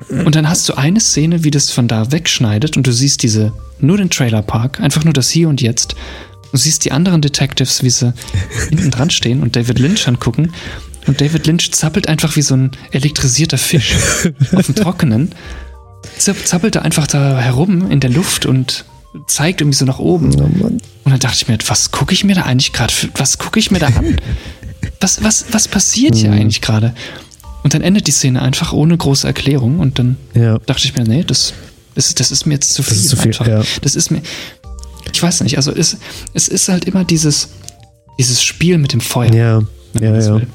[0.10, 3.54] Und dann hast du eine Szene, wie das von da wegschneidet und du siehst diese,
[3.80, 5.96] nur den Trailerpark, einfach nur das Hier und Jetzt.
[6.52, 8.14] Du siehst die anderen Detectives, wie sie
[8.70, 10.52] hinten dran stehen und David Lynch angucken.
[11.08, 13.96] Und David Lynch zappelt einfach wie so ein elektrisierter Fisch
[14.56, 15.34] auf dem Trockenen.
[16.18, 18.86] Zapp- Zappelt er einfach da herum in der Luft und
[19.28, 20.34] zeigt irgendwie so nach oben.
[20.40, 20.66] Oh.
[20.66, 23.70] Und dann dachte ich mir, was gucke ich mir da eigentlich gerade, was gucke ich
[23.72, 24.18] mir da an?
[25.00, 26.38] Was, was, was passiert hier Mhm.
[26.40, 26.94] eigentlich gerade?
[27.64, 30.58] Und dann endet die Szene einfach ohne große Erklärung und dann Ja.
[30.66, 31.54] dachte ich mir, nee, das,
[31.96, 32.96] ist- das ist mir jetzt zu viel.
[32.96, 33.62] Das ist zu viel, ja.
[33.82, 34.22] Das ist mir,
[35.12, 35.98] ich weiß nicht, also es,
[36.34, 37.50] es ist halt immer dieses,
[38.18, 39.34] dieses Spiel mit dem Feuer.
[39.34, 39.62] Ja,
[40.02, 40.36] ja, ja.
[40.36, 40.48] will.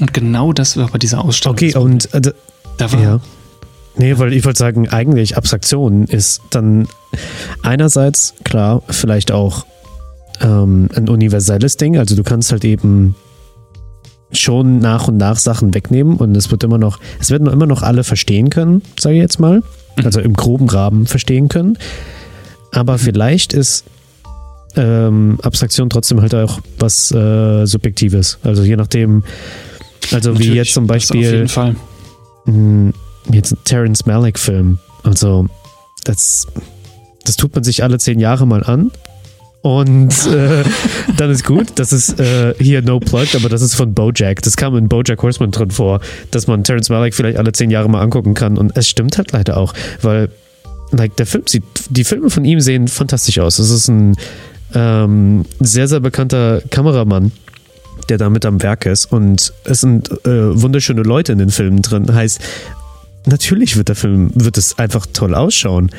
[0.00, 1.56] Und genau das war bei dieser Ausstellung.
[1.56, 2.32] Okay, und äh,
[2.78, 3.20] da war, ja.
[3.96, 6.88] Nee, weil ich wollte sagen, eigentlich Abstraktion ist dann
[7.62, 9.66] einerseits, klar, vielleicht auch
[10.40, 11.96] ähm, ein universelles Ding.
[11.96, 13.14] Also du kannst halt eben
[14.32, 17.82] schon nach und nach Sachen wegnehmen und es wird immer noch, es werden immer noch
[17.82, 19.62] alle verstehen können, sage ich jetzt mal.
[20.02, 21.78] Also im groben Rahmen verstehen können.
[22.72, 23.84] Aber vielleicht ist
[24.74, 28.38] ähm, Abstraktion trotzdem halt auch was äh, Subjektives.
[28.42, 29.22] Also je nachdem,
[30.12, 31.76] also wie natürlich, jetzt zum das Auf Beispiel jeden Fall.
[32.46, 32.92] mh,
[33.30, 34.78] jetzt ein Terrence Malick-Film.
[35.02, 35.46] Also,
[36.04, 36.46] das,
[37.24, 38.90] das tut man sich alle zehn Jahre mal an.
[39.62, 40.62] Und äh,
[41.16, 41.68] dann ist gut.
[41.76, 44.42] Das ist äh, hier No Plug, aber das ist von Bojack.
[44.42, 47.88] Das kam in Bojack Horseman drin vor, dass man Terrence Malick vielleicht alle zehn Jahre
[47.88, 48.58] mal angucken kann.
[48.58, 50.28] Und es stimmt halt leider auch, weil
[50.90, 53.58] like, der Film sieht, die Filme von ihm sehen fantastisch aus.
[53.58, 54.16] Es ist ein
[54.74, 57.32] ähm, sehr, sehr bekannter Kameramann,
[58.10, 59.06] der da mit am Werk ist.
[59.06, 62.12] Und es sind äh, wunderschöne Leute in den Filmen drin.
[62.12, 62.40] Heißt,
[63.26, 65.90] natürlich wird der Film, wird es einfach toll ausschauen.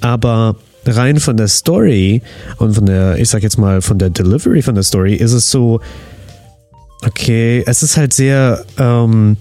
[0.00, 0.56] Aber
[0.86, 2.22] rein von der Story
[2.58, 5.50] und von der, ich sag jetzt mal, von der Delivery von der Story ist es
[5.50, 5.80] so,
[7.04, 9.36] okay, es ist halt sehr, ähm,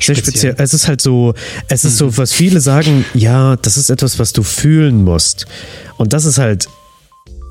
[0.00, 0.16] sehr Speziell.
[0.16, 0.54] speziell.
[0.58, 1.34] Es ist halt so,
[1.68, 5.46] es ist so, was viele sagen, ja, das ist etwas, was du fühlen musst.
[5.96, 6.68] Und das ist halt,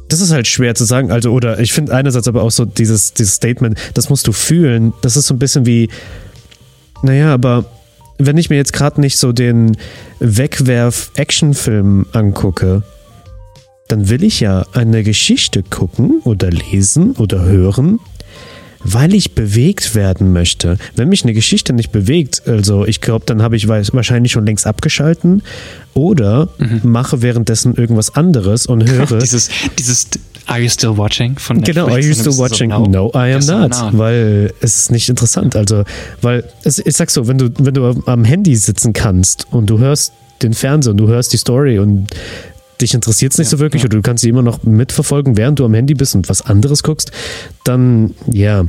[0.10, 1.12] das ist halt schwer zu sagen.
[1.12, 4.94] Also, oder ich finde einerseits aber auch so dieses, dieses Statement, das musst du fühlen,
[5.02, 5.90] das ist so ein bisschen wie,
[7.02, 7.66] naja, aber
[8.18, 9.78] wenn ich mir jetzt gerade nicht so den
[10.20, 12.84] Wegwerf-Actionfilm angucke,
[13.88, 18.00] dann will ich ja eine Geschichte gucken oder lesen oder hören,
[18.88, 20.78] weil ich bewegt werden möchte.
[20.96, 24.68] Wenn mich eine Geschichte nicht bewegt, also ich glaube, dann habe ich wahrscheinlich schon längst
[24.68, 25.42] abgeschalten
[25.96, 26.50] oder
[26.84, 29.18] mache währenddessen irgendwas anderes und höre.
[29.18, 30.08] Dieses, dieses
[30.46, 32.06] Are you still watching von Genau, are Netflix?
[32.06, 32.70] you Und dann still watching?
[32.72, 33.70] So, no, I am Yes, not.
[33.72, 33.98] not.
[33.98, 35.56] Weil es ist nicht interessant.
[35.56, 35.84] Also,
[36.22, 39.80] weil, es, ich sag so, wenn du, wenn du am Handy sitzen kannst und du
[39.80, 42.08] hörst den Fernseher und du hörst die Story und
[42.82, 43.88] dich interessiert es nicht Ja, so wirklich ja.
[43.88, 46.84] oder du kannst sie immer noch mitverfolgen, während du am Handy bist und was anderes
[46.84, 47.12] guckst,
[47.64, 48.66] dann ja.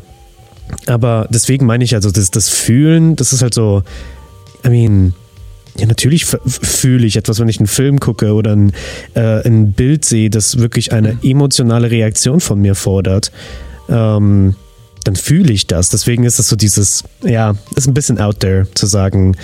[0.86, 3.84] Aber deswegen meine ich also, das, das Fühlen, das ist halt so,
[4.64, 5.14] I mean,
[5.78, 8.72] ja, natürlich fühle ich etwas, wenn ich einen Film gucke oder ein,
[9.14, 13.30] äh, ein Bild sehe, das wirklich eine emotionale Reaktion von mir fordert.
[13.88, 14.56] Ähm,
[15.04, 15.90] dann fühle ich das.
[15.90, 19.36] Deswegen ist es so dieses, ja, ist ein bisschen out there zu sagen,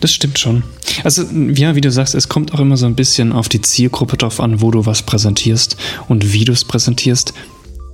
[0.00, 0.62] Das stimmt schon.
[1.02, 1.24] Also,
[1.54, 4.40] ja, wie du sagst, es kommt auch immer so ein bisschen auf die Zielgruppe drauf
[4.40, 5.76] an, wo du was präsentierst
[6.08, 7.34] und wie du es präsentierst.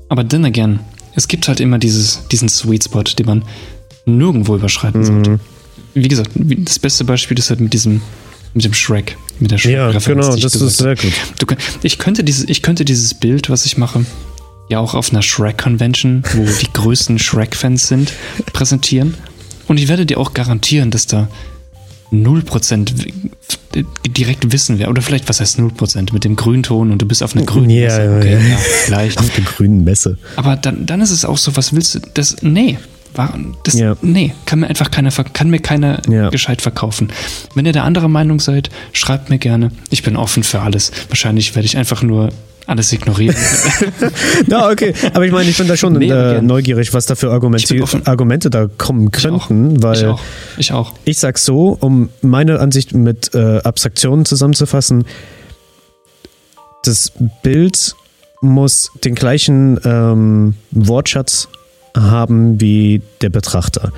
[0.08, 0.80] Aber then again,
[1.14, 3.44] es gibt halt immer dieses, diesen Sweet Spot, den man
[4.04, 5.40] nirgendwo überschreiten sollte.
[5.94, 8.00] Wie gesagt, das beste Beispiel ist halt mit diesem,
[8.54, 11.12] mit dem Shrek, mit der ja, Shrek-Referenz, genau, das ist sehr gut.
[11.38, 11.46] Du,
[11.82, 14.04] ich, könnte dieses, ich könnte dieses Bild, was ich mache,
[14.68, 18.12] ja auch auf einer Shrek-Convention, wo die größten Shrek-Fans sind,
[18.52, 19.14] präsentieren.
[19.66, 21.28] Und ich werde dir auch garantieren, dass da
[22.12, 22.90] 0%
[24.08, 24.90] direkt wissen wer.
[24.90, 27.86] Oder vielleicht, was heißt 0% mit dem Grünton und du bist auf einer grünen Ja,
[27.86, 28.16] Messe.
[28.18, 28.38] Okay, ja.
[28.40, 29.18] ja, vielleicht.
[29.18, 30.18] Auf der grünen Messe.
[30.36, 32.00] Aber dann, dann ist es auch so, was willst du?
[32.14, 32.78] Das, nee.
[33.64, 33.96] Das, Ja.
[34.02, 37.08] Nee, kann mir einfach keiner, kann mir keiner gescheit verkaufen.
[37.54, 39.72] Wenn ihr der andere Meinung seid, schreibt mir gerne.
[39.90, 40.92] Ich bin offen für alles.
[41.08, 42.30] Wahrscheinlich werde ich einfach nur
[42.66, 43.36] alles ignorieren.
[44.46, 44.94] Ja, okay.
[45.12, 48.06] Aber ich meine, ich bin da schon Nee, äh, neugierig, was da für Argumente, Ich.
[48.06, 50.20] Argumente da kommen Ich könnten, weil ich auch.
[50.56, 50.92] Ich auch.
[51.04, 55.04] ich sag so, um meine Ansicht mit äh, Abstraktionen zusammenzufassen,
[56.84, 57.94] das Bild
[58.40, 61.48] muss den gleichen ähm, Wortschatz
[61.96, 63.92] haben wie der Betrachter.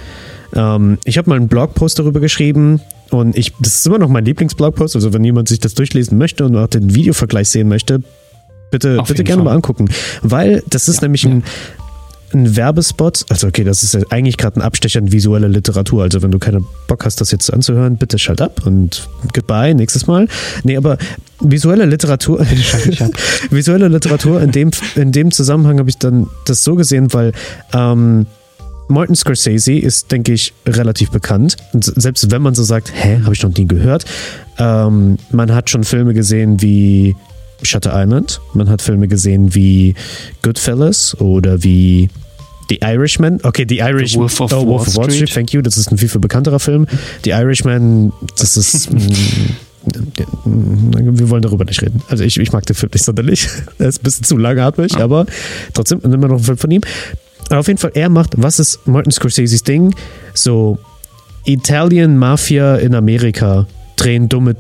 [0.55, 4.25] Ähm, ich habe mal einen Blogpost darüber geschrieben und ich, das ist immer noch mein
[4.25, 8.03] Lieblingsblogpost, also wenn jemand sich das durchlesen möchte und auch den Videovergleich sehen möchte,
[8.73, 9.53] bitte, Auf bitte gerne Fall.
[9.53, 9.89] mal angucken,
[10.23, 11.31] weil das ist Ja, nämlich ja.
[11.31, 11.45] ein
[12.35, 16.03] ein Werbespot, also okay, das ist ja eigentlich gerade ein Abstecher in visuelle Literatur.
[16.03, 20.07] Also wenn du keinen Bock hast, das jetzt anzuhören, bitte schalt ab und goodbye, nächstes
[20.07, 20.27] Mal.
[20.65, 20.97] Nee, aber
[21.41, 22.41] visuelle Literatur,
[23.51, 27.33] visuelle Literatur, in dem, in dem Zusammenhang habe ich dann das so gesehen, weil
[27.75, 28.25] ähm,
[28.89, 31.57] Martin Scorsese ist, denke ich, relativ bekannt.
[31.75, 34.07] Und selbst wenn man so sagt, hä, habe ich noch nie gehört,
[34.59, 37.15] ähm, man hat schon Filme gesehen wie
[37.63, 39.95] Shutter Island, man hat Filme gesehen wie
[40.43, 42.11] Goodfellas oder wie
[42.69, 43.41] The Irishman.
[43.43, 44.23] Okay, The Irishman.
[44.23, 45.35] Wolf of oh, Wolf Wall of Wall Street, Street.
[45.35, 45.61] thank you.
[45.61, 46.87] Das ist ein viel, viel bekannterer Film.
[47.25, 48.91] The Irishman, das ist.
[48.95, 48.99] mm,
[50.45, 52.03] wir wollen darüber nicht reden.
[52.09, 53.49] Also ich, ich mag den Film nicht sonderlich.
[53.79, 55.27] Er ist ein bisschen zu langatmig, aber
[55.75, 56.81] trotzdem immer noch ein Film von ihm.
[57.51, 59.95] Aber auf jeden Fall, er macht, was ist Martin Scorseses Ding?
[60.33, 60.79] So
[61.45, 64.57] Italian Mafia in Amerika drehen dumme,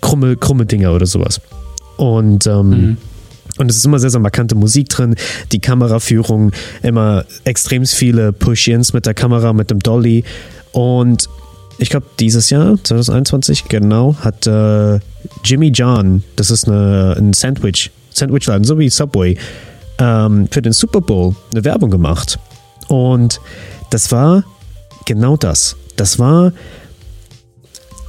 [0.00, 1.40] krumme, krumme Dinger oder sowas.
[1.96, 2.96] Und ähm, Mhm.
[3.58, 5.14] und es ist immer sehr, sehr markante Musik drin.
[5.52, 6.52] Die Kameraführung,
[6.82, 10.24] immer extrem viele Push-Ins mit der Kamera, mit dem Dolly.
[10.72, 11.28] Und
[11.78, 14.98] ich glaube, dieses Jahr, 2021, genau, hat äh,
[15.44, 19.36] Jimmy John, das ist eine, ein Sandwich, Sandwichladen, so wie Subway,
[19.98, 22.38] ähm, für den Super Bowl eine Werbung gemacht.
[22.88, 23.40] Und
[23.90, 24.44] das war
[25.06, 25.76] genau das.
[25.96, 26.52] Das war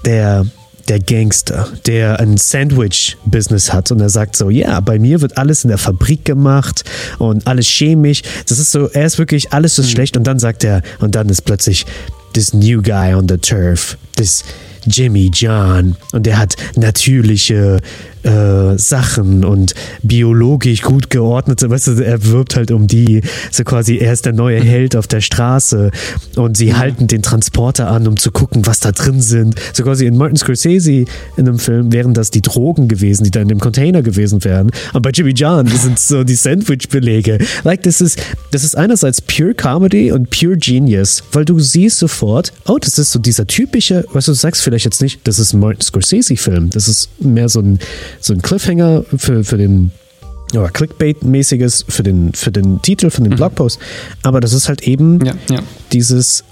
[0.05, 0.45] der,
[0.87, 5.63] der Gangster, der ein Sandwich-Business hat und er sagt so, ja, bei mir wird alles
[5.63, 6.83] in der Fabrik gemacht
[7.17, 8.21] und alles chemisch.
[8.47, 11.29] Das ist so, er ist wirklich, alles ist schlecht und dann sagt er, und dann
[11.29, 11.85] ist plötzlich
[12.33, 14.43] this new guy on the turf, this
[14.87, 17.79] Jimmy John und der hat natürliche
[18.25, 23.97] äh, Sachen und biologisch gut geordnete, weißt du, er wirbt halt um die, so quasi,
[23.97, 25.91] er ist der neue Held auf der Straße
[26.35, 29.55] und sie halten den Transporter an, um zu gucken, was da drin sind.
[29.73, 31.07] So quasi in Martin Scorsese in
[31.37, 34.71] einem Film wären das die Drogen gewesen, die da in dem Container gewesen wären.
[34.93, 37.37] Und bei Jimmy John das sind so die Sandwich-Belege.
[37.63, 42.53] Like, das ist, das ist einerseits pure Comedy und pure Genius, weil du siehst sofort,
[42.67, 45.53] oh, das ist so dieser typische, weißt du, du sagst vielleicht jetzt nicht, das ist
[45.53, 46.69] ein Martin Scorsese-Film.
[46.71, 47.79] Das ist mehr so ein,
[48.19, 49.91] so ein Cliffhanger für, für den
[50.53, 53.79] oder Clickbait-mäßiges für den, für den Titel, für den Blogpost.
[54.23, 55.59] Aber das ist halt eben Ja, ja.
[55.91, 56.43] dieses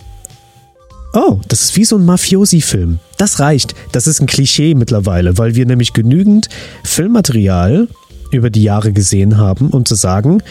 [1.15, 2.97] Oh, das ist wie so ein Mafiosi-Film.
[3.17, 3.75] Das reicht.
[3.91, 6.49] Das ist ein Klischee mittlerweile, weil wir nämlich genügend
[6.83, 7.87] Filmmaterial
[8.31, 10.41] über die Jahre gesehen haben, um zu sagen,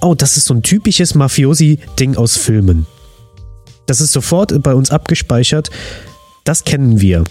[0.00, 2.86] oh, das ist so ein typisches Mafiosi-Ding aus Filmen.
[3.86, 5.70] Das ist sofort bei uns abgespeichert.
[6.42, 7.22] Das kennen wir.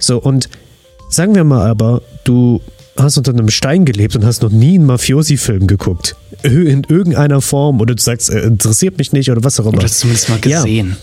[0.00, 0.48] So, und
[1.08, 2.60] sagen wir mal aber, du
[2.96, 6.14] hast unter einem Stein gelebt und hast noch nie einen Mafiosi-Film geguckt.
[6.42, 7.80] In irgendeiner Form.
[7.80, 9.78] Oder du sagst, äh, interessiert mich nicht oder was auch immer.
[9.78, 10.62] Oder zumindest mal Ja.
[10.62, 10.96] gesehen.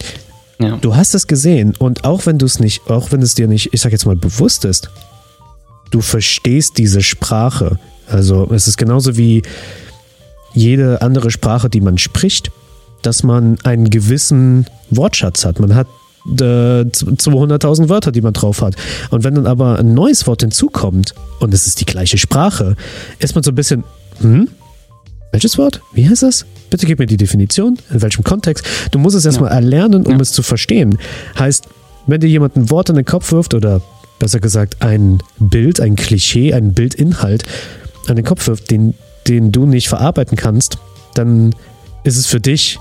[0.59, 0.77] Ja.
[0.77, 3.69] Du hast es gesehen und auch wenn du es nicht, auch wenn es dir nicht,
[3.73, 4.89] ich sag jetzt mal, bewusst ist,
[5.89, 7.79] du verstehst diese Sprache.
[8.07, 9.41] Also es ist genauso wie
[10.53, 12.51] jede andere Sprache, die man spricht,
[13.01, 15.59] dass man einen gewissen Wortschatz hat.
[15.59, 15.87] Man hat
[16.27, 18.75] äh, 200.000 Wörter, die man drauf hat.
[19.09, 22.75] Und wenn dann aber ein neues Wort hinzukommt und es ist die gleiche Sprache,
[23.19, 23.83] ist man so ein bisschen,
[24.21, 24.47] hm?
[25.31, 25.81] Welches Wort?
[25.93, 26.45] Wie heißt das?
[26.71, 27.77] Bitte gib mir die Definition.
[27.91, 28.65] In welchem Kontext?
[28.91, 30.19] Du musst es erstmal erlernen, um Ja.
[30.21, 30.97] es zu verstehen.
[31.37, 31.67] Heißt,
[32.07, 33.79] wenn dir jemand ein Wort in den Kopf wirft oder
[34.17, 37.43] besser gesagt ein Bild, ein Klischee, ein Bildinhalt
[38.07, 38.95] an den Kopf wirft, den,
[39.27, 40.79] den du nicht verarbeiten kannst,
[41.13, 41.53] dann
[42.03, 42.79] ist es für dich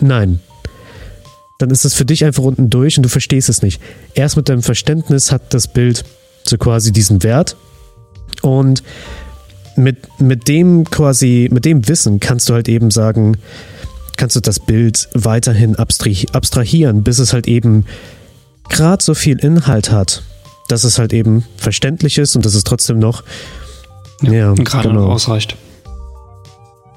[0.00, 0.38] nein.
[1.58, 3.80] Dann ist es für dich einfach unten durch und du verstehst es nicht.
[4.14, 6.04] Erst mit deinem Verständnis hat das Bild
[6.44, 7.56] so quasi diesen Wert
[8.42, 8.82] und
[9.76, 13.38] mit, mit dem quasi, mit dem Wissen kannst du halt eben sagen,
[14.16, 17.86] kannst du das Bild weiterhin abstrah- abstrahieren, bis es halt eben
[18.68, 20.22] gerade so viel Inhalt hat,
[20.68, 23.22] dass es halt eben verständlich ist und dass es trotzdem noch
[24.22, 25.02] ja, Und gerade genau.
[25.02, 25.56] noch ausreicht.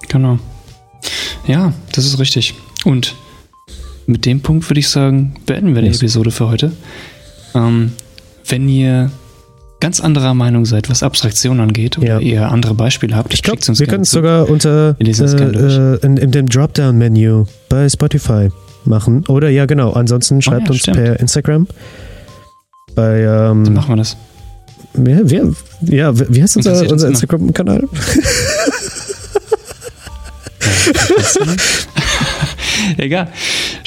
[0.07, 0.39] Genau.
[1.47, 2.55] Ja, das ist richtig.
[2.83, 3.15] Und
[4.11, 5.89] mit dem Punkt würde ich sagen, beenden wir die.
[5.89, 6.71] Episode für heute.
[7.55, 7.93] Ähm,
[8.47, 9.11] wenn ihr
[9.79, 12.19] ganz anderer Meinung seid, was Abstraktion angeht, oder Ja.
[12.19, 16.31] ihr andere Beispiele habt, Ich glaube, wir können es sogar unter äh, äh, in, in
[16.31, 18.49] dem Dropdown-Menü bei Spotify
[18.85, 19.25] machen.
[19.27, 19.91] Oder ja, genau.
[19.93, 20.97] Ansonsten schreibt Oh ja, uns stimmt.
[20.97, 21.67] per Instagram.
[22.95, 24.17] Bei ähm, Dann machen wir das.
[24.93, 27.07] wer, wer, ja, wie heißt unser, unser.
[27.07, 27.87] Instagram-Kanal?
[32.97, 33.27] Egal.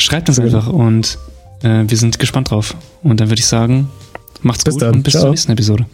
[0.04, 1.16] Schreibt uns einfach und
[1.62, 2.76] äh, wir sind gespannt drauf.
[3.02, 3.88] Und dann würde ich sagen,
[4.42, 4.96] macht's Bis gut dann.
[4.96, 5.22] und bis Ciao.
[5.22, 5.86] zur nächsten Episode.